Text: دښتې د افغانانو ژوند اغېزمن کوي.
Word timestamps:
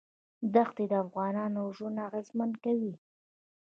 دښتې 0.53 0.83
د 0.91 0.93
افغانانو 1.05 1.61
ژوند 1.75 1.97
اغېزمن 2.07 2.51
کوي. 2.63 2.93